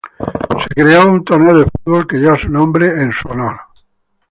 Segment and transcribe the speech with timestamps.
[0.63, 3.55] Se creó un torneo de fútbol que lleva su nombre en su honor.